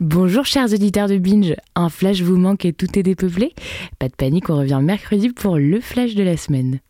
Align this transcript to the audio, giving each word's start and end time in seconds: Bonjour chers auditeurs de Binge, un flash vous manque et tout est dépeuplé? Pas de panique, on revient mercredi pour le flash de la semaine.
Bonjour 0.00 0.46
chers 0.46 0.72
auditeurs 0.72 1.08
de 1.08 1.18
Binge, 1.18 1.56
un 1.74 1.88
flash 1.88 2.20
vous 2.22 2.36
manque 2.36 2.64
et 2.64 2.72
tout 2.72 2.96
est 2.96 3.02
dépeuplé? 3.02 3.52
Pas 3.98 4.06
de 4.06 4.14
panique, 4.14 4.48
on 4.48 4.58
revient 4.58 4.78
mercredi 4.80 5.30
pour 5.30 5.58
le 5.58 5.80
flash 5.80 6.14
de 6.14 6.22
la 6.22 6.36
semaine. 6.36 6.78